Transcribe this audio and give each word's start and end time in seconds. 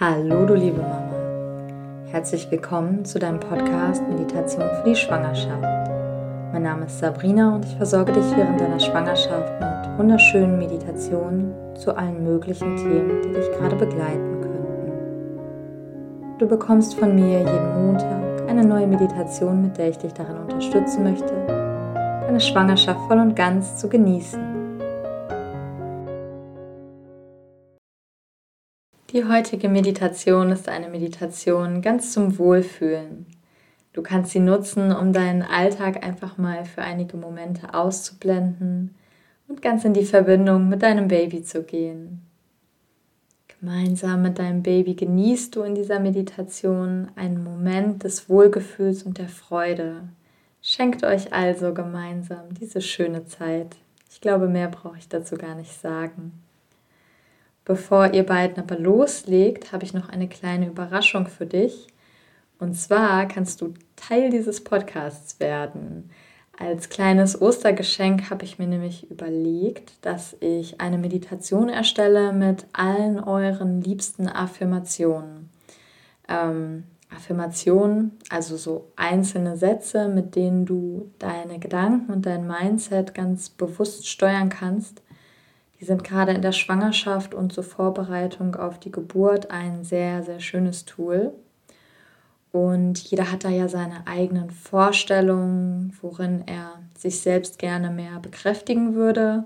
Hallo, 0.00 0.46
du 0.46 0.54
liebe 0.54 0.80
Mama. 0.80 1.10
Herzlich 2.12 2.48
willkommen 2.52 3.04
zu 3.04 3.18
deinem 3.18 3.40
Podcast 3.40 4.00
Meditation 4.08 4.62
für 4.62 4.90
die 4.90 4.94
Schwangerschaft. 4.94 5.90
Mein 6.52 6.62
Name 6.62 6.86
ist 6.86 7.00
Sabrina 7.00 7.56
und 7.56 7.64
ich 7.64 7.74
versorge 7.74 8.12
dich 8.12 8.36
während 8.36 8.60
deiner 8.60 8.78
Schwangerschaft 8.78 9.60
mit 9.60 9.98
wunderschönen 9.98 10.56
Meditationen 10.56 11.52
zu 11.74 11.96
allen 11.96 12.22
möglichen 12.22 12.76
Themen, 12.76 13.22
die 13.22 13.32
dich 13.32 13.50
gerade 13.50 13.74
begleiten 13.74 14.40
könnten. 14.40 14.92
Du 16.38 16.46
bekommst 16.46 16.94
von 16.94 17.16
mir 17.16 17.40
jeden 17.40 17.84
Montag 17.84 18.48
eine 18.48 18.64
neue 18.64 18.86
Meditation, 18.86 19.62
mit 19.62 19.78
der 19.78 19.88
ich 19.88 19.98
dich 19.98 20.12
darin 20.12 20.36
unterstützen 20.36 21.02
möchte, 21.02 21.34
deine 22.24 22.38
Schwangerschaft 22.38 23.00
voll 23.08 23.18
und 23.18 23.34
ganz 23.34 23.78
zu 23.78 23.88
genießen 23.88 24.47
Die 29.10 29.24
heutige 29.24 29.70
Meditation 29.70 30.52
ist 30.52 30.68
eine 30.68 30.90
Meditation 30.90 31.80
ganz 31.80 32.12
zum 32.12 32.38
Wohlfühlen. 32.38 33.24
Du 33.94 34.02
kannst 34.02 34.32
sie 34.32 34.38
nutzen, 34.38 34.92
um 34.92 35.14
deinen 35.14 35.40
Alltag 35.40 36.04
einfach 36.04 36.36
mal 36.36 36.66
für 36.66 36.82
einige 36.82 37.16
Momente 37.16 37.72
auszublenden 37.72 38.94
und 39.48 39.62
ganz 39.62 39.86
in 39.86 39.94
die 39.94 40.04
Verbindung 40.04 40.68
mit 40.68 40.82
deinem 40.82 41.08
Baby 41.08 41.42
zu 41.42 41.62
gehen. 41.62 42.20
Gemeinsam 43.58 44.20
mit 44.20 44.38
deinem 44.38 44.62
Baby 44.62 44.92
genießt 44.92 45.56
du 45.56 45.62
in 45.62 45.74
dieser 45.74 46.00
Meditation 46.00 47.08
einen 47.16 47.42
Moment 47.42 48.04
des 48.04 48.28
Wohlgefühls 48.28 49.04
und 49.04 49.16
der 49.16 49.30
Freude. 49.30 50.02
Schenkt 50.60 51.02
euch 51.02 51.32
also 51.32 51.72
gemeinsam 51.72 52.52
diese 52.60 52.82
schöne 52.82 53.24
Zeit. 53.24 53.76
Ich 54.10 54.20
glaube, 54.20 54.48
mehr 54.48 54.68
brauche 54.68 54.98
ich 54.98 55.08
dazu 55.08 55.36
gar 55.36 55.54
nicht 55.54 55.72
sagen. 55.80 56.32
Bevor 57.68 58.14
ihr 58.14 58.24
beiden 58.24 58.58
aber 58.58 58.78
loslegt, 58.78 59.72
habe 59.72 59.84
ich 59.84 59.92
noch 59.92 60.08
eine 60.08 60.26
kleine 60.26 60.68
Überraschung 60.68 61.26
für 61.26 61.44
dich. 61.44 61.86
Und 62.58 62.72
zwar 62.72 63.28
kannst 63.28 63.60
du 63.60 63.74
Teil 63.94 64.30
dieses 64.30 64.64
Podcasts 64.64 65.38
werden. 65.38 66.08
Als 66.58 66.88
kleines 66.88 67.40
Ostergeschenk 67.40 68.30
habe 68.30 68.46
ich 68.46 68.58
mir 68.58 68.66
nämlich 68.66 69.10
überlegt, 69.10 69.92
dass 70.00 70.34
ich 70.40 70.80
eine 70.80 70.96
Meditation 70.96 71.68
erstelle 71.68 72.32
mit 72.32 72.64
allen 72.72 73.20
euren 73.20 73.82
liebsten 73.82 74.28
Affirmationen. 74.28 75.50
Ähm, 76.26 76.84
Affirmationen, 77.14 78.18
also 78.30 78.56
so 78.56 78.92
einzelne 78.96 79.58
Sätze, 79.58 80.08
mit 80.08 80.36
denen 80.36 80.64
du 80.64 81.10
deine 81.18 81.58
Gedanken 81.58 82.14
und 82.14 82.24
dein 82.24 82.46
Mindset 82.46 83.14
ganz 83.14 83.50
bewusst 83.50 84.08
steuern 84.08 84.48
kannst 84.48 85.02
die 85.80 85.84
sind 85.84 86.04
gerade 86.04 86.32
in 86.32 86.42
der 86.42 86.52
Schwangerschaft 86.52 87.34
und 87.34 87.52
zur 87.52 87.64
Vorbereitung 87.64 88.56
auf 88.56 88.80
die 88.80 88.90
Geburt 88.90 89.50
ein 89.50 89.84
sehr, 89.84 90.22
sehr 90.22 90.40
schönes 90.40 90.84
Tool. 90.84 91.32
Und 92.50 92.98
jeder 92.98 93.30
hat 93.30 93.44
da 93.44 93.50
ja 93.50 93.68
seine 93.68 94.06
eigenen 94.06 94.50
Vorstellungen, 94.50 95.96
worin 96.00 96.42
er 96.46 96.80
sich 96.96 97.20
selbst 97.20 97.58
gerne 97.58 97.90
mehr 97.90 98.18
bekräftigen 98.20 98.94
würde. 98.94 99.44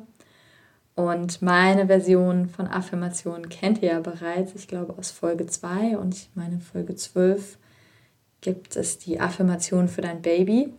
Und 0.95 1.43
meine 1.43 1.87
Version 1.87 2.49
von 2.49 2.67
Affirmationen 2.67 3.49
kennt 3.49 3.83
ihr 3.83 3.93
ja 3.93 4.01
bereits, 4.01 4.55
ich 4.55 4.69
glaube 4.69 4.97
aus 4.97 5.11
Folge 5.11 5.47
2 5.47 5.97
und 5.99 6.15
ich 6.15 6.31
meine 6.35 6.61
Folge 6.61 6.95
12 6.95 7.59
gibt 8.41 8.77
es 8.77 8.99
die 8.99 9.21
Affirmation 9.21 9.89
für 9.89 10.03
dein 10.03 10.21
Baby. 10.21 10.73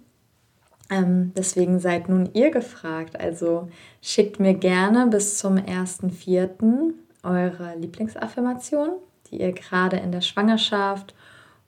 Ähm, 0.89 1.31
deswegen 1.35 1.79
seid 1.79 2.09
nun 2.09 2.29
ihr 2.33 2.51
gefragt. 2.51 3.19
Also 3.19 3.69
schickt 4.01 4.39
mir 4.39 4.53
gerne 4.53 5.07
bis 5.07 5.37
zum 5.37 5.55
1.4. 5.55 6.93
eure 7.23 7.75
Lieblingsaffirmation, 7.77 8.89
die 9.29 9.41
ihr 9.41 9.53
gerade 9.53 9.97
in 9.97 10.11
der 10.11 10.21
Schwangerschaft 10.21 11.13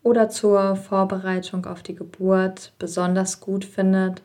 oder 0.04 0.30
zur 0.30 0.76
Vorbereitung 0.76 1.66
auf 1.66 1.82
die 1.82 1.96
Geburt 1.96 2.74
besonders 2.78 3.40
gut 3.40 3.66
findet. 3.66 4.22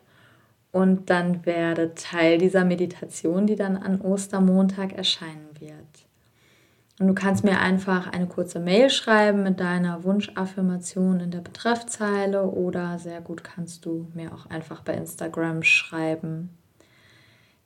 Und 0.72 1.10
dann 1.10 1.44
werdet 1.46 2.02
Teil 2.02 2.38
dieser 2.38 2.64
Meditation, 2.64 3.46
die 3.46 3.56
dann 3.56 3.76
an 3.76 4.00
Ostermontag 4.00 4.92
erscheinen 4.92 5.48
wird. 5.58 5.89
Und 7.00 7.06
du 7.06 7.14
kannst 7.14 7.44
mir 7.44 7.58
einfach 7.58 8.12
eine 8.12 8.26
kurze 8.26 8.60
Mail 8.60 8.90
schreiben 8.90 9.42
mit 9.42 9.58
deiner 9.58 10.04
Wunschaffirmation 10.04 11.20
in 11.20 11.30
der 11.30 11.40
Betreffzeile 11.40 12.42
oder 12.44 12.98
sehr 12.98 13.22
gut 13.22 13.42
kannst 13.42 13.86
du 13.86 14.10
mir 14.12 14.34
auch 14.34 14.44
einfach 14.50 14.82
bei 14.82 14.92
Instagram 14.92 15.62
schreiben. 15.62 16.50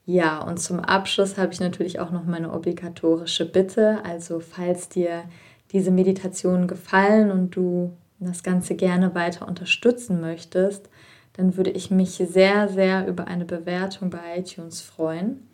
Ja, 0.05 0.41
und 0.41 0.61
zum 0.61 0.79
Abschluss 0.79 1.37
habe 1.37 1.51
ich 1.51 1.59
natürlich 1.59 1.99
auch 1.99 2.11
noch 2.11 2.23
meine 2.23 2.53
obligatorische 2.53 3.45
Bitte. 3.45 3.99
Also 4.05 4.39
falls 4.39 4.87
dir 4.87 5.25
diese 5.73 5.91
Meditation 5.91 6.65
gefallen 6.65 7.29
und 7.29 7.57
du 7.57 7.91
das 8.19 8.41
Ganze 8.41 8.75
gerne 8.75 9.15
weiter 9.15 9.49
unterstützen 9.49 10.21
möchtest, 10.21 10.89
dann 11.33 11.57
würde 11.57 11.71
ich 11.71 11.91
mich 11.91 12.11
sehr, 12.11 12.69
sehr 12.69 13.05
über 13.05 13.27
eine 13.27 13.43
Bewertung 13.43 14.09
bei 14.09 14.37
iTunes 14.37 14.79
freuen 14.79 15.45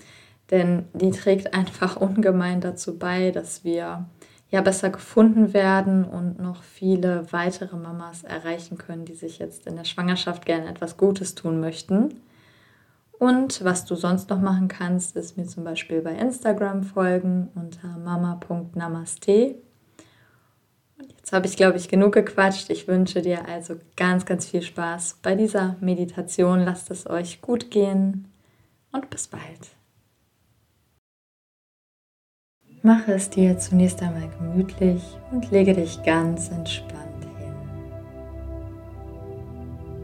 denn 0.51 0.85
die 0.93 1.11
trägt 1.11 1.53
einfach 1.53 1.95
ungemein 1.95 2.61
dazu 2.61 2.99
bei, 2.99 3.31
dass 3.31 3.63
wir 3.63 4.05
ja 4.49 4.61
besser 4.61 4.89
gefunden 4.89 5.53
werden 5.53 6.03
und 6.03 6.39
noch 6.39 6.61
viele 6.61 7.31
weitere 7.31 7.77
Mamas 7.77 8.23
erreichen 8.23 8.77
können, 8.77 9.05
die 9.05 9.15
sich 9.15 9.39
jetzt 9.39 9.65
in 9.65 9.77
der 9.77 9.85
Schwangerschaft 9.85 10.45
gerne 10.45 10.69
etwas 10.69 10.97
Gutes 10.97 11.35
tun 11.35 11.61
möchten. 11.61 12.21
Und 13.17 13.63
was 13.63 13.85
du 13.85 13.95
sonst 13.95 14.29
noch 14.29 14.41
machen 14.41 14.67
kannst, 14.67 15.15
ist 15.15 15.37
mir 15.37 15.45
zum 15.45 15.63
Beispiel 15.63 16.01
bei 16.01 16.13
Instagram 16.13 16.83
folgen 16.83 17.49
unter 17.55 17.97
mama.namaste. 17.99 19.55
Und 20.97 21.11
jetzt 21.17 21.31
habe 21.31 21.45
ich, 21.45 21.55
glaube 21.55 21.77
ich, 21.77 21.87
genug 21.87 22.13
gequatscht. 22.13 22.69
Ich 22.71 22.87
wünsche 22.87 23.21
dir 23.21 23.47
also 23.47 23.75
ganz, 23.95 24.25
ganz 24.25 24.47
viel 24.47 24.63
Spaß 24.63 25.19
bei 25.21 25.35
dieser 25.35 25.77
Meditation. 25.79 26.65
Lasst 26.65 26.91
es 26.91 27.07
euch 27.07 27.41
gut 27.41 27.71
gehen 27.71 28.27
und 28.91 29.09
bis 29.09 29.27
bald. 29.27 29.80
Mache 32.83 33.13
es 33.13 33.29
dir 33.29 33.59
zunächst 33.59 34.01
einmal 34.01 34.27
gemütlich 34.39 35.03
und 35.31 35.51
lege 35.51 35.73
dich 35.73 36.01
ganz 36.01 36.49
entspannt 36.49 36.99
hin. 37.37 37.53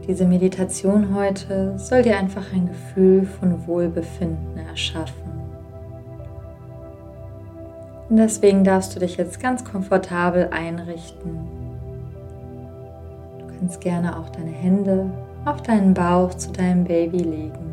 Diese 0.06 0.24
Meditation 0.24 1.12
heute 1.12 1.76
soll 1.76 2.02
dir 2.02 2.16
einfach 2.16 2.52
ein 2.52 2.68
Gefühl 2.68 3.26
von 3.26 3.66
Wohlbefinden 3.66 4.58
erschaffen. 4.68 5.28
Und 8.08 8.18
deswegen 8.18 8.62
darfst 8.62 8.94
du 8.94 9.00
dich 9.00 9.16
jetzt 9.16 9.40
ganz 9.40 9.64
komfortabel 9.64 10.50
einrichten. 10.52 11.48
Du 13.40 13.58
kannst 13.58 13.80
gerne 13.80 14.16
auch 14.16 14.28
deine 14.28 14.52
Hände 14.52 15.10
auf 15.44 15.62
deinen 15.62 15.94
Bauch 15.94 16.32
zu 16.34 16.52
deinem 16.52 16.84
Baby 16.84 17.18
legen. 17.18 17.67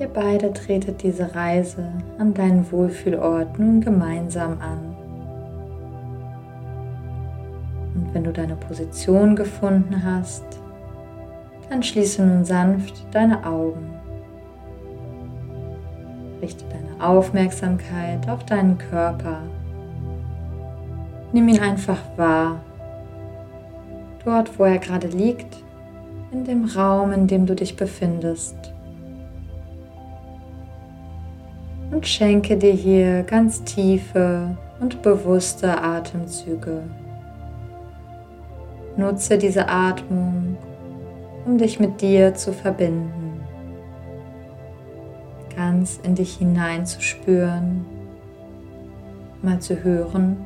Ihr 0.00 0.08
beide 0.08 0.50
tretet 0.54 1.02
diese 1.02 1.34
Reise 1.34 1.86
an 2.16 2.32
deinen 2.32 2.72
Wohlfühlort 2.72 3.58
nun 3.58 3.82
gemeinsam 3.82 4.56
an. 4.58 4.96
Und 7.94 8.14
wenn 8.14 8.24
du 8.24 8.32
deine 8.32 8.56
Position 8.56 9.36
gefunden 9.36 10.02
hast, 10.02 10.42
dann 11.68 11.82
schließe 11.82 12.24
nun 12.24 12.46
sanft 12.46 12.94
deine 13.12 13.44
Augen. 13.44 13.90
Richte 16.40 16.64
deine 16.70 17.06
Aufmerksamkeit 17.06 18.26
auf 18.26 18.42
deinen 18.46 18.78
Körper. 18.78 19.42
Nimm 21.34 21.46
ihn 21.46 21.60
einfach 21.60 22.00
wahr, 22.16 22.62
dort 24.24 24.58
wo 24.58 24.64
er 24.64 24.78
gerade 24.78 25.08
liegt, 25.08 25.62
in 26.32 26.44
dem 26.44 26.64
Raum, 26.64 27.12
in 27.12 27.26
dem 27.26 27.44
du 27.44 27.54
dich 27.54 27.76
befindest. 27.76 28.72
Und 31.90 32.06
schenke 32.06 32.56
dir 32.56 32.72
hier 32.72 33.22
ganz 33.22 33.64
tiefe 33.64 34.56
und 34.80 35.02
bewusste 35.02 35.82
Atemzüge. 35.82 36.82
Nutze 38.96 39.38
diese 39.38 39.68
Atmung, 39.68 40.56
um 41.46 41.58
dich 41.58 41.80
mit 41.80 42.00
dir 42.00 42.34
zu 42.34 42.52
verbinden, 42.52 43.40
ganz 45.56 46.00
in 46.02 46.14
dich 46.14 46.36
hineinzuspüren, 46.36 47.84
mal 49.42 49.58
zu 49.60 49.82
hören, 49.82 50.36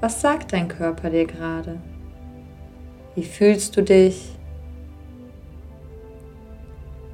was 0.00 0.20
sagt 0.20 0.52
dein 0.52 0.68
Körper 0.68 1.10
dir 1.10 1.26
gerade? 1.26 1.76
Wie 3.14 3.24
fühlst 3.24 3.76
du 3.76 3.82
dich? 3.82 4.36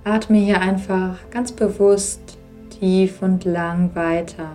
Atme 0.05 0.37
hier 0.37 0.61
einfach 0.61 1.17
ganz 1.31 1.51
bewusst 1.51 2.24
tief 2.79 3.23
und 3.23 3.45
lang 3.45 3.95
weiter, 3.95 4.51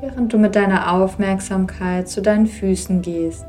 während 0.00 0.32
du 0.32 0.38
mit 0.38 0.56
deiner 0.56 0.92
Aufmerksamkeit 0.92 2.08
zu 2.08 2.22
deinen 2.22 2.46
Füßen 2.46 3.02
gehst. 3.02 3.46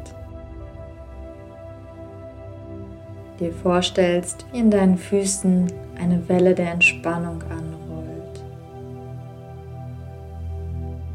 Dir 3.39 3.53
vorstellst, 3.53 4.45
wie 4.51 4.59
in 4.59 4.71
deinen 4.71 4.97
Füßen 4.97 5.67
eine 5.99 6.27
Welle 6.27 6.55
der 6.55 6.71
Entspannung 6.71 7.41
anrollt. 7.43 7.79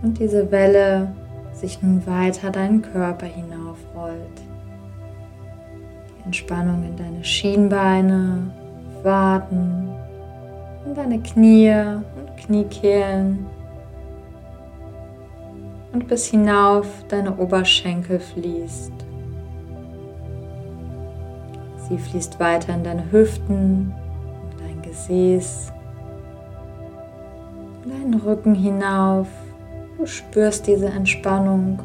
und 0.04 0.18
diese 0.18 0.50
Welle 0.52 1.08
sich 1.52 1.82
nun 1.82 2.06
weiter 2.06 2.50
deinen 2.50 2.82
Körper 2.82 3.26
hinaufrollt. 3.26 4.42
Die 6.18 6.24
Entspannung 6.26 6.84
in 6.84 6.96
deine 6.96 7.24
Schienbeine, 7.24 8.50
Waden, 9.02 9.83
in 10.94 11.10
deine 11.10 11.18
Knie 11.22 11.72
und 11.72 12.36
Kniekehlen 12.36 13.46
und 15.92 16.06
bis 16.06 16.26
hinauf 16.26 16.86
deine 17.08 17.36
Oberschenkel 17.36 18.20
fließt. 18.20 18.92
Sie 21.88 21.98
fließt 21.98 22.38
weiter 22.38 22.74
in 22.74 22.84
deine 22.84 23.10
Hüften, 23.10 23.92
dein 24.58 24.82
Gesäß, 24.82 25.72
deinen 27.84 28.14
Rücken 28.14 28.54
hinauf. 28.54 29.26
Du 29.98 30.06
spürst 30.06 30.66
diese 30.68 30.86
Entspannung 30.86 31.80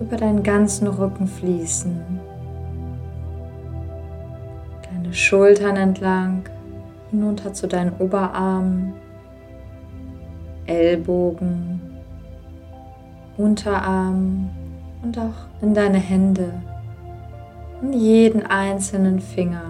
über 0.00 0.16
deinen 0.16 0.44
ganzen 0.44 0.86
Rücken 0.86 1.26
fließen. 1.26 2.20
Deine 4.92 5.12
Schultern 5.12 5.76
entlang, 5.76 6.44
hinunter 7.16 7.54
zu 7.54 7.66
deinen 7.66 7.94
Oberarmen, 7.98 8.92
Ellbogen, 10.66 11.80
Unterarmen 13.38 14.50
und 15.02 15.18
auch 15.18 15.62
in 15.62 15.72
deine 15.72 15.98
Hände, 15.98 16.52
in 17.80 17.94
jeden 17.94 18.44
einzelnen 18.44 19.20
Finger. 19.20 19.62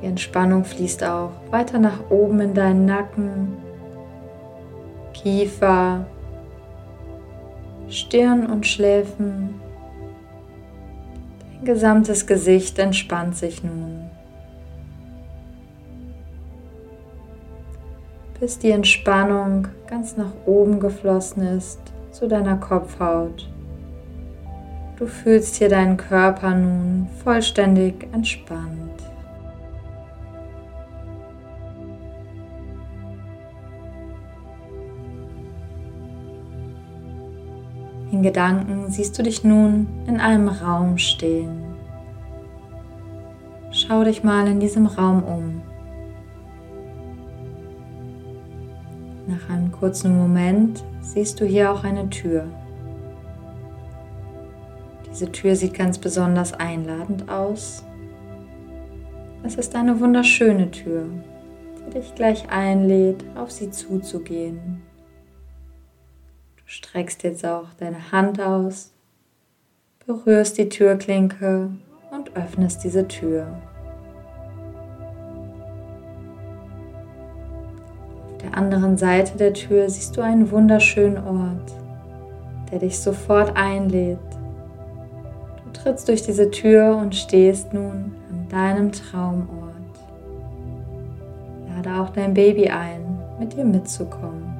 Die 0.00 0.06
Entspannung 0.06 0.64
fließt 0.64 1.02
auch 1.04 1.32
weiter 1.50 1.80
nach 1.80 2.08
oben 2.10 2.40
in 2.40 2.54
deinen 2.54 2.84
Nacken, 2.84 3.56
Kiefer, 5.12 6.06
Stirn 7.88 8.46
und 8.46 8.64
Schläfen. 8.64 9.60
Dein 11.52 11.64
gesamtes 11.64 12.26
Gesicht 12.26 12.78
entspannt 12.78 13.36
sich 13.36 13.64
nun. 13.64 13.99
Bis 18.40 18.58
die 18.58 18.70
Entspannung 18.70 19.68
ganz 19.86 20.16
nach 20.16 20.32
oben 20.46 20.80
geflossen 20.80 21.42
ist 21.42 21.78
zu 22.10 22.26
deiner 22.26 22.56
Kopfhaut. 22.56 23.48
Du 24.96 25.06
fühlst 25.06 25.56
hier 25.56 25.68
deinen 25.68 25.98
Körper 25.98 26.54
nun 26.54 27.06
vollständig 27.22 28.08
entspannt. 28.12 28.78
In 38.10 38.22
Gedanken 38.22 38.90
siehst 38.90 39.18
du 39.18 39.22
dich 39.22 39.44
nun 39.44 39.86
in 40.06 40.18
einem 40.18 40.48
Raum 40.48 40.98
stehen. 40.98 41.62
Schau 43.70 44.02
dich 44.02 44.24
mal 44.24 44.48
in 44.48 44.60
diesem 44.60 44.86
Raum 44.86 45.22
um. 45.22 45.69
Nach 49.26 49.48
einem 49.48 49.70
kurzen 49.70 50.16
Moment 50.16 50.82
siehst 51.00 51.40
du 51.40 51.44
hier 51.44 51.72
auch 51.72 51.84
eine 51.84 52.08
Tür. 52.10 52.46
Diese 55.10 55.30
Tür 55.30 55.56
sieht 55.56 55.74
ganz 55.74 55.98
besonders 55.98 56.52
einladend 56.52 57.28
aus. 57.28 57.84
Es 59.42 59.56
ist 59.56 59.74
eine 59.74 59.98
wunderschöne 60.00 60.70
Tür, 60.70 61.06
die 61.86 61.98
dich 61.98 62.14
gleich 62.14 62.48
einlädt, 62.50 63.24
auf 63.36 63.50
sie 63.50 63.70
zuzugehen. 63.70 64.82
Du 66.56 66.62
streckst 66.66 67.22
jetzt 67.22 67.44
auch 67.44 67.74
deine 67.74 68.12
Hand 68.12 68.40
aus, 68.40 68.92
berührst 70.06 70.58
die 70.58 70.68
Türklinke 70.68 71.70
und 72.12 72.36
öffnest 72.36 72.84
diese 72.84 73.08
Tür. 73.08 73.60
Der 78.42 78.56
anderen 78.56 78.96
Seite 78.96 79.36
der 79.36 79.52
Tür 79.52 79.88
siehst 79.88 80.16
du 80.16 80.22
einen 80.22 80.50
wunderschönen 80.50 81.18
Ort, 81.18 81.72
der 82.70 82.78
dich 82.78 82.98
sofort 82.98 83.56
einlädt. 83.56 84.18
Du 85.64 85.70
trittst 85.72 86.08
durch 86.08 86.22
diese 86.22 86.50
Tür 86.50 86.96
und 86.96 87.14
stehst 87.14 87.72
nun 87.72 88.14
an 88.30 88.48
deinem 88.48 88.92
Traumort. 88.92 89.46
Lade 91.68 92.00
auch 92.00 92.10
dein 92.10 92.34
Baby 92.34 92.68
ein, 92.68 93.18
mit 93.38 93.56
dir 93.56 93.64
mitzukommen. 93.64 94.56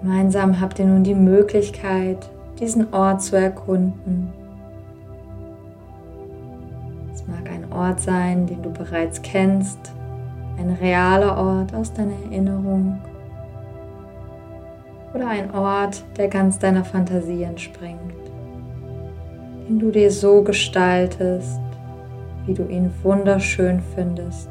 Gemeinsam 0.00 0.60
habt 0.60 0.78
ihr 0.78 0.86
nun 0.86 1.04
die 1.04 1.14
Möglichkeit, 1.14 2.30
diesen 2.58 2.92
Ort 2.94 3.22
zu 3.22 3.36
erkunden. 3.36 4.32
Es 7.12 7.26
mag 7.26 7.50
ein 7.50 7.72
Ort 7.72 8.00
sein, 8.00 8.46
den 8.46 8.62
du 8.62 8.70
bereits 8.70 9.20
kennst 9.22 9.92
ein 10.60 10.76
realer 10.80 11.36
Ort 11.38 11.74
aus 11.74 11.92
deiner 11.92 12.12
Erinnerung 12.24 13.00
oder 15.14 15.26
ein 15.26 15.52
Ort, 15.54 16.04
der 16.16 16.28
ganz 16.28 16.58
deiner 16.58 16.84
Fantasie 16.84 17.42
entspringt, 17.42 17.98
den 19.68 19.78
du 19.78 19.90
dir 19.90 20.10
so 20.10 20.42
gestaltest, 20.42 21.60
wie 22.46 22.54
du 22.54 22.66
ihn 22.66 22.92
wunderschön 23.02 23.80
findest 23.94 24.50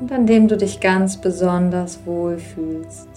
und 0.00 0.10
an 0.10 0.26
dem 0.26 0.48
du 0.48 0.56
dich 0.56 0.80
ganz 0.80 1.18
besonders 1.18 2.04
wohl 2.06 2.38
fühlst. 2.38 3.08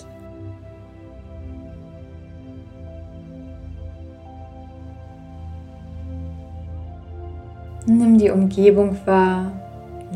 Nimm 7.88 8.18
die 8.18 8.31
Umgebung 8.31 8.98
wahr, 9.06 9.51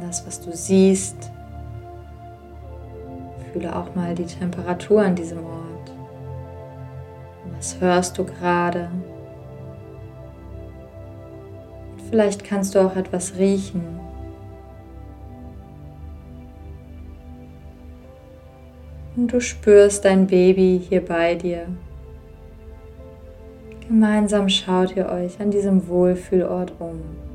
das, 0.09 0.25
was 0.25 0.41
du 0.41 0.51
siehst. 0.51 1.31
Fühle 3.53 3.75
auch 3.75 3.93
mal 3.95 4.15
die 4.15 4.25
Temperatur 4.25 5.03
an 5.03 5.15
diesem 5.15 5.45
Ort. 5.45 5.91
Was 7.55 7.79
hörst 7.79 8.17
du 8.17 8.25
gerade? 8.25 8.89
Vielleicht 12.09 12.43
kannst 12.43 12.73
du 12.73 12.79
auch 12.79 12.95
etwas 12.95 13.37
riechen. 13.37 13.99
Und 19.15 19.31
du 19.31 19.39
spürst 19.39 20.05
dein 20.05 20.25
Baby 20.25 20.81
hier 20.89 21.05
bei 21.05 21.35
dir. 21.35 21.67
Gemeinsam 23.87 24.49
schaut 24.49 24.95
ihr 24.95 25.07
euch 25.09 25.39
an 25.39 25.51
diesem 25.51 25.87
Wohlfühlort 25.87 26.73
um. 26.79 27.28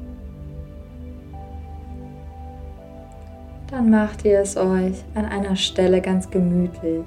Dann 3.74 3.90
macht 3.90 4.24
ihr 4.24 4.38
es 4.38 4.56
euch 4.56 5.02
an 5.16 5.24
einer 5.24 5.56
Stelle 5.56 6.00
ganz 6.00 6.30
gemütlich. 6.30 7.04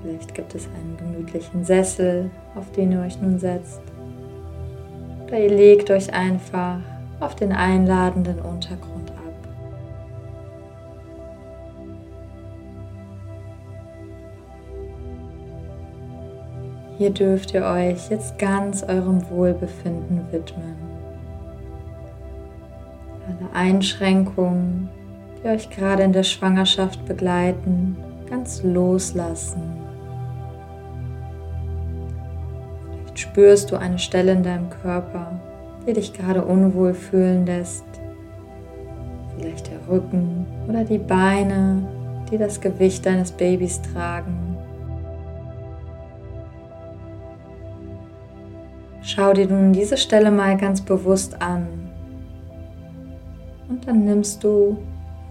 Vielleicht 0.00 0.34
gibt 0.34 0.54
es 0.54 0.66
einen 0.66 0.96
gemütlichen 0.96 1.62
Sessel, 1.62 2.30
auf 2.54 2.72
den 2.72 2.92
ihr 2.92 3.00
euch 3.00 3.20
nun 3.20 3.38
setzt. 3.38 3.82
Oder 5.26 5.40
ihr 5.40 5.50
legt 5.50 5.90
euch 5.90 6.14
einfach 6.14 6.78
auf 7.20 7.34
den 7.34 7.52
einladenden 7.52 8.38
Untergrund 8.40 9.10
ab. 9.10 9.48
Hier 16.96 17.10
dürft 17.10 17.52
ihr 17.52 17.64
euch 17.64 18.08
jetzt 18.08 18.38
ganz 18.38 18.82
eurem 18.84 19.28
Wohlbefinden 19.28 20.22
widmen 20.30 20.87
Einschränkungen, 23.52 24.88
die 25.42 25.48
euch 25.48 25.70
gerade 25.70 26.02
in 26.02 26.12
der 26.12 26.22
Schwangerschaft 26.22 27.04
begleiten, 27.06 27.96
ganz 28.28 28.62
loslassen. 28.62 29.62
Vielleicht 32.90 33.18
spürst 33.18 33.70
du 33.70 33.76
eine 33.76 33.98
Stelle 33.98 34.32
in 34.32 34.42
deinem 34.42 34.70
Körper, 34.70 35.40
die 35.86 35.92
dich 35.92 36.12
gerade 36.12 36.44
unwohl 36.44 36.94
fühlen 36.94 37.46
lässt. 37.46 37.84
Vielleicht 39.36 39.68
der 39.68 39.88
Rücken 39.88 40.46
oder 40.68 40.84
die 40.84 40.98
Beine, 40.98 41.82
die 42.30 42.38
das 42.38 42.60
Gewicht 42.60 43.06
deines 43.06 43.32
Babys 43.32 43.80
tragen. 43.80 44.56
Schau 49.02 49.32
dir 49.32 49.46
nun 49.46 49.72
diese 49.72 49.96
Stelle 49.96 50.30
mal 50.30 50.56
ganz 50.58 50.82
bewusst 50.82 51.40
an 51.40 51.87
und 53.78 53.86
dann 53.86 54.04
nimmst 54.04 54.42
du 54.42 54.76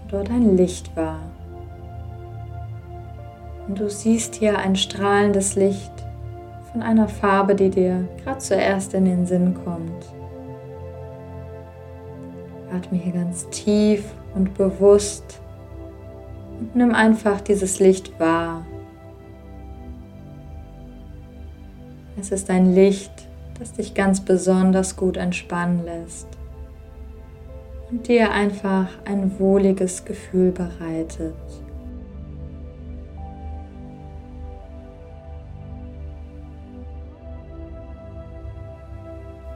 dort 0.08 0.30
ein 0.30 0.56
Licht 0.56 0.96
wahr. 0.96 1.20
Und 3.66 3.78
du 3.78 3.90
siehst 3.90 4.36
hier 4.36 4.58
ein 4.58 4.74
strahlendes 4.74 5.54
Licht 5.54 5.92
von 6.72 6.80
einer 6.80 7.08
Farbe, 7.08 7.54
die 7.54 7.68
dir 7.68 8.08
gerade 8.24 8.38
zuerst 8.38 8.94
in 8.94 9.04
den 9.04 9.26
Sinn 9.26 9.54
kommt. 9.64 10.06
Atme 12.74 12.96
hier 12.98 13.12
ganz 13.12 13.46
tief 13.50 14.04
und 14.34 14.54
bewusst 14.54 15.40
Und 16.58 16.74
nimm 16.74 16.94
einfach 16.94 17.42
dieses 17.42 17.80
Licht 17.80 18.18
wahr. 18.18 18.64
Es 22.18 22.32
ist 22.32 22.48
ein 22.48 22.74
Licht, 22.74 23.12
das 23.58 23.74
dich 23.74 23.92
ganz 23.92 24.22
besonders 24.22 24.96
gut 24.96 25.18
entspannen 25.18 25.84
lässt 25.84 26.27
und 27.90 28.08
dir 28.08 28.30
einfach 28.32 28.88
ein 29.04 29.38
wohliges 29.38 30.04
Gefühl 30.04 30.52
bereitet. 30.52 31.34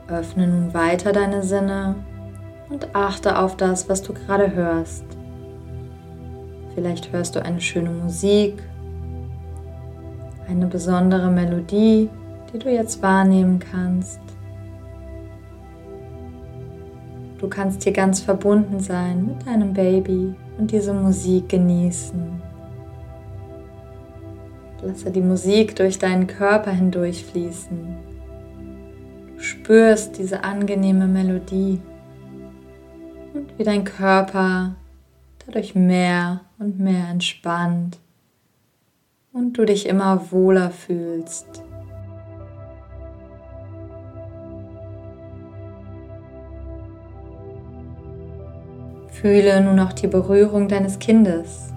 Öffne 0.08 0.46
nun 0.46 0.74
weiter 0.74 1.12
deine 1.12 1.42
Sinne 1.42 1.96
und 2.68 2.94
achte 2.94 3.38
auf 3.38 3.56
das, 3.56 3.88
was 3.88 4.02
du 4.02 4.12
gerade 4.12 4.54
hörst. 4.54 5.04
Vielleicht 6.74 7.12
hörst 7.12 7.36
du 7.36 7.44
eine 7.44 7.60
schöne 7.60 7.90
Musik, 7.90 8.62
eine 10.48 10.66
besondere 10.66 11.30
Melodie, 11.30 12.08
die 12.52 12.58
du 12.58 12.70
jetzt 12.70 13.02
wahrnehmen 13.02 13.58
kannst. 13.58 14.21
Du 17.42 17.48
kannst 17.48 17.82
hier 17.82 17.92
ganz 17.92 18.20
verbunden 18.20 18.78
sein 18.78 19.26
mit 19.26 19.44
deinem 19.44 19.74
Baby 19.74 20.32
und 20.58 20.70
diese 20.70 20.94
Musik 20.94 21.48
genießen. 21.48 22.40
Lasse 24.80 25.10
die 25.10 25.20
Musik 25.20 25.74
durch 25.74 25.98
deinen 25.98 26.28
Körper 26.28 26.70
hindurchfließen. 26.70 27.96
Du 29.34 29.42
spürst 29.42 30.18
diese 30.18 30.44
angenehme 30.44 31.08
Melodie 31.08 31.80
und 33.34 33.58
wie 33.58 33.64
dein 33.64 33.82
Körper 33.82 34.76
dadurch 35.44 35.74
mehr 35.74 36.42
und 36.60 36.78
mehr 36.78 37.08
entspannt 37.08 37.98
und 39.32 39.58
du 39.58 39.64
dich 39.64 39.88
immer 39.88 40.30
wohler 40.30 40.70
fühlst. 40.70 41.64
Fühle 49.22 49.60
nun 49.60 49.76
noch 49.76 49.92
die 49.92 50.08
Berührung 50.08 50.66
deines 50.66 50.98
Kindes. 50.98 51.72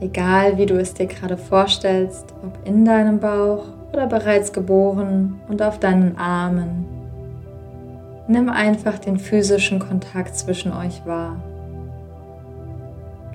Egal 0.00 0.56
wie 0.56 0.64
du 0.64 0.80
es 0.80 0.94
dir 0.94 1.04
gerade 1.04 1.36
vorstellst, 1.36 2.24
ob 2.42 2.66
in 2.66 2.86
deinem 2.86 3.20
Bauch 3.20 3.64
oder 3.92 4.06
bereits 4.06 4.50
geboren 4.50 5.38
und 5.48 5.60
auf 5.60 5.78
deinen 5.78 6.16
Armen. 6.16 6.86
Nimm 8.28 8.48
einfach 8.48 8.98
den 8.98 9.18
physischen 9.18 9.78
Kontakt 9.78 10.34
zwischen 10.34 10.72
euch 10.72 11.04
wahr. 11.04 11.36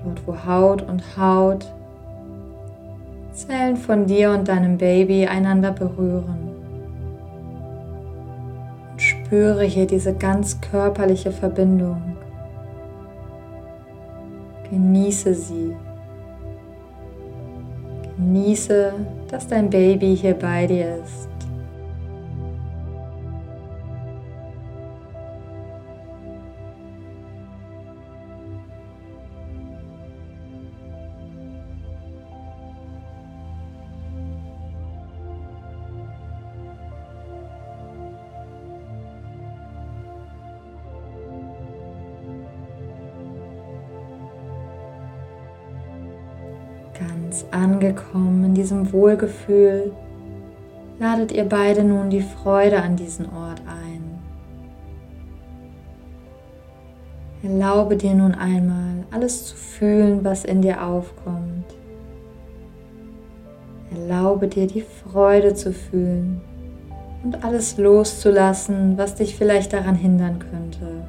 Dort 0.02 0.26
wo 0.26 0.44
Haut 0.44 0.82
und 0.82 1.16
Haut 1.16 1.72
Zellen 3.32 3.76
von 3.76 4.06
dir 4.06 4.32
und 4.32 4.48
deinem 4.48 4.76
Baby 4.76 5.28
einander 5.28 5.70
berühren. 5.70 6.48
Und 8.90 9.00
spüre 9.00 9.62
hier 9.62 9.86
diese 9.86 10.14
ganz 10.14 10.60
körperliche 10.60 11.30
Verbindung. 11.30 12.17
Genieße 14.70 15.34
sie. 15.34 15.74
Genieße, 18.16 18.92
dass 19.28 19.46
dein 19.46 19.70
Baby 19.70 20.16
hier 20.16 20.34
bei 20.34 20.66
dir 20.66 20.96
ist. 20.96 21.37
Ganz 47.28 47.44
angekommen 47.50 48.42
in 48.42 48.54
diesem 48.54 48.90
Wohlgefühl, 48.90 49.92
ladet 50.98 51.30
ihr 51.30 51.44
beide 51.44 51.84
nun 51.84 52.08
die 52.08 52.22
Freude 52.22 52.80
an 52.80 52.96
diesen 52.96 53.26
Ort 53.26 53.60
ein. 53.66 54.18
Erlaube 57.42 57.98
dir 57.98 58.14
nun 58.14 58.34
einmal 58.34 59.04
alles 59.10 59.44
zu 59.44 59.56
fühlen, 59.56 60.24
was 60.24 60.46
in 60.46 60.62
dir 60.62 60.82
aufkommt. 60.82 61.66
Erlaube 63.90 64.48
dir 64.48 64.66
die 64.66 64.80
Freude 64.80 65.52
zu 65.52 65.74
fühlen 65.74 66.40
und 67.24 67.44
alles 67.44 67.76
loszulassen, 67.76 68.96
was 68.96 69.16
dich 69.16 69.36
vielleicht 69.36 69.74
daran 69.74 69.96
hindern 69.96 70.38
könnte. 70.38 71.06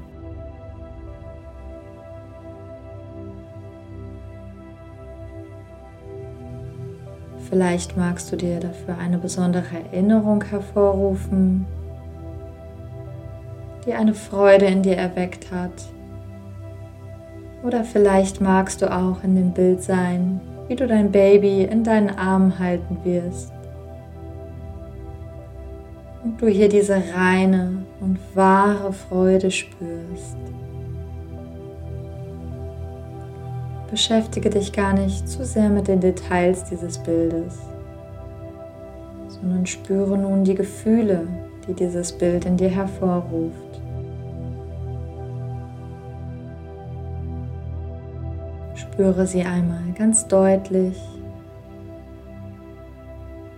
Vielleicht 7.49 7.97
magst 7.97 8.31
du 8.31 8.35
dir 8.35 8.59
dafür 8.59 8.99
eine 8.99 9.17
besondere 9.17 9.65
Erinnerung 9.91 10.43
hervorrufen, 10.43 11.65
die 13.87 13.93
eine 13.93 14.13
Freude 14.13 14.65
in 14.65 14.83
dir 14.83 14.97
erweckt 14.97 15.51
hat. 15.51 15.71
Oder 17.63 17.83
vielleicht 17.83 18.39
magst 18.39 18.83
du 18.83 18.93
auch 18.93 19.23
in 19.23 19.35
dem 19.35 19.51
Bild 19.51 19.81
sein, 19.81 20.39
wie 20.67 20.75
du 20.75 20.85
dein 20.85 21.11
Baby 21.11 21.63
in 21.63 21.83
deinen 21.83 22.11
Armen 22.11 22.59
halten 22.59 22.99
wirst. 23.03 23.51
Und 26.23 26.39
du 26.39 26.47
hier 26.47 26.69
diese 26.69 27.01
reine 27.15 27.83
und 27.99 28.19
wahre 28.35 28.93
Freude 28.93 29.49
spürst. 29.49 30.37
Beschäftige 33.89 34.51
dich 34.51 34.71
gar 34.71 34.93
nicht 34.93 35.27
zu 35.27 35.43
sehr 35.43 35.67
mit 35.69 35.87
den 35.87 35.99
Details 35.99 36.63
dieses 36.65 36.99
Bildes, 36.99 37.57
sondern 39.27 39.65
spüre 39.65 40.15
nun 40.15 40.43
die 40.43 40.53
Gefühle, 40.53 41.27
die 41.67 41.73
dieses 41.73 42.11
Bild 42.11 42.45
in 42.45 42.55
dir 42.55 42.69
hervorruft. 42.69 43.81
Spüre 48.75 49.25
sie 49.25 49.41
einmal 49.41 49.91
ganz 49.97 50.27
deutlich. 50.27 50.97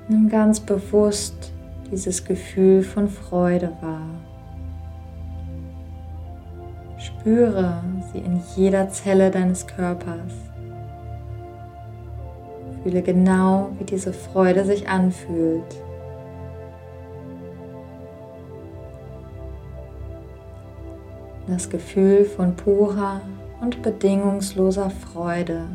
Nimm 0.07 0.29
ganz 0.29 0.61
bewusst 0.61 1.51
dieses 1.91 2.23
Gefühl 2.23 2.83
von 2.83 3.09
Freude 3.09 3.71
wahr. 3.81 4.30
Spüre 7.21 7.83
sie 8.11 8.17
in 8.17 8.41
jeder 8.55 8.89
Zelle 8.89 9.29
deines 9.29 9.67
Körpers. 9.67 10.33
Fühle 12.81 13.03
genau, 13.03 13.69
wie 13.77 13.83
diese 13.83 14.11
Freude 14.11 14.65
sich 14.65 14.89
anfühlt. 14.89 15.75
Das 21.45 21.69
Gefühl 21.69 22.25
von 22.25 22.55
purer 22.55 23.21
und 23.61 23.83
bedingungsloser 23.83 24.89
Freude. 24.89 25.67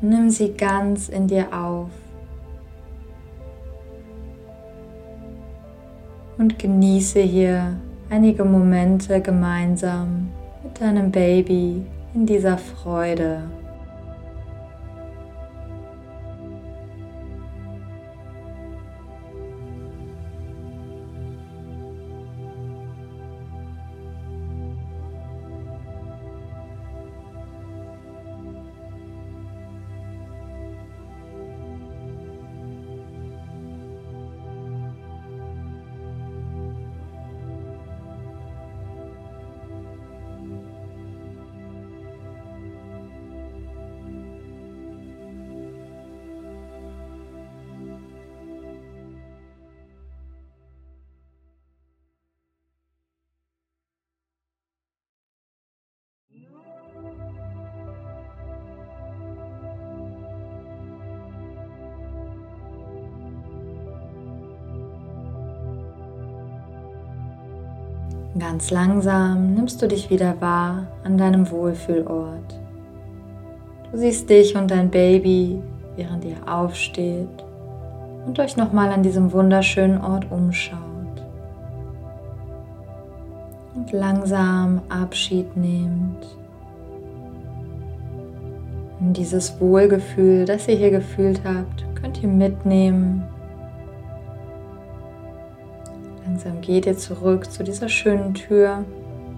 Nimm 0.00 0.30
sie 0.30 0.52
ganz 0.52 1.08
in 1.08 1.26
dir 1.26 1.48
auf. 1.52 1.90
Und 6.38 6.60
genieße 6.60 7.18
hier 7.20 7.80
einige 8.10 8.44
Momente 8.44 9.20
gemeinsam 9.20 10.28
mit 10.62 10.80
deinem 10.80 11.10
Baby 11.10 11.82
in 12.14 12.26
dieser 12.26 12.58
Freude. 12.58 13.42
Ganz 68.38 68.70
langsam 68.70 69.54
nimmst 69.54 69.80
du 69.80 69.88
dich 69.88 70.10
wieder 70.10 70.38
wahr 70.40 70.88
an 71.04 71.16
deinem 71.16 71.50
Wohlfühlort. 71.50 72.60
Du 73.90 73.96
siehst 73.96 74.28
dich 74.28 74.54
und 74.54 74.70
dein 74.70 74.90
Baby, 74.90 75.58
während 75.96 76.22
ihr 76.22 76.36
aufsteht 76.46 77.44
und 78.26 78.38
euch 78.38 78.58
nochmal 78.58 78.90
an 78.90 79.02
diesem 79.02 79.32
wunderschönen 79.32 80.02
Ort 80.02 80.30
umschaut. 80.30 80.76
Und 83.74 83.92
langsam 83.92 84.82
Abschied 84.90 85.56
nehmt. 85.56 86.26
Und 89.00 89.16
dieses 89.16 89.58
Wohlgefühl, 89.60 90.44
das 90.44 90.68
ihr 90.68 90.76
hier 90.76 90.90
gefühlt 90.90 91.40
habt, 91.44 91.86
könnt 91.94 92.22
ihr 92.22 92.28
mitnehmen. 92.28 93.22
Langsam 96.36 96.60
geht 96.60 96.84
ihr 96.84 96.98
zurück 96.98 97.50
zu 97.50 97.64
dieser 97.64 97.88
schönen 97.88 98.34
Tür, 98.34 98.84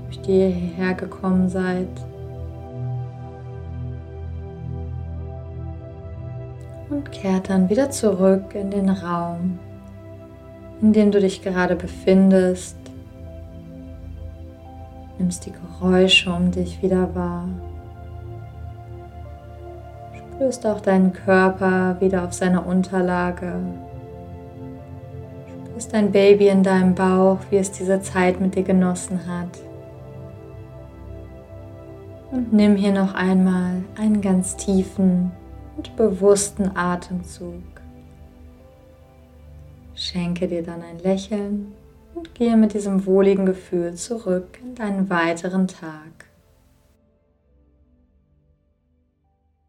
durch 0.06 0.20
die 0.22 0.40
ihr 0.40 0.48
hierher 0.48 0.94
gekommen 0.94 1.48
seid. 1.48 1.86
und 6.90 7.12
kehrt 7.12 7.50
dann 7.50 7.68
wieder 7.68 7.90
zurück 7.90 8.54
in 8.54 8.72
den 8.72 8.88
Raum, 8.88 9.60
in 10.80 10.92
dem 10.92 11.12
du 11.12 11.20
dich 11.20 11.42
gerade 11.42 11.76
befindest. 11.76 12.76
Nimmst 15.18 15.46
die 15.46 15.52
Geräusche 15.52 16.32
um 16.32 16.50
dich 16.50 16.82
wieder 16.82 17.14
wahr. 17.14 17.46
Spürst 20.34 20.66
auch 20.66 20.80
deinen 20.80 21.12
Körper 21.12 21.96
wieder 22.00 22.24
auf 22.24 22.32
seiner 22.32 22.66
Unterlage. 22.66 23.52
Spürst 25.88 25.94
dein 25.94 26.12
Baby 26.12 26.48
in 26.48 26.62
deinem 26.62 26.94
Bauch, 26.94 27.38
wie 27.50 27.56
es 27.56 27.72
diese 27.72 28.02
Zeit 28.02 28.40
mit 28.40 28.54
dir 28.54 28.62
genossen 28.62 29.26
hat. 29.26 29.58
Und 32.30 32.52
nimm 32.52 32.76
hier 32.76 32.92
noch 32.92 33.14
einmal 33.14 33.82
einen 33.96 34.20
ganz 34.20 34.56
tiefen 34.56 35.32
und 35.76 35.96
bewussten 35.96 36.76
Atemzug. 36.76 37.62
Schenke 39.94 40.46
dir 40.46 40.62
dann 40.62 40.82
ein 40.82 40.98
Lächeln 41.02 41.72
und 42.14 42.34
gehe 42.34 42.56
mit 42.56 42.74
diesem 42.74 43.06
wohligen 43.06 43.46
Gefühl 43.46 43.94
zurück 43.94 44.58
in 44.62 44.74
deinen 44.74 45.08
weiteren 45.08 45.68
Tag. 45.68 46.17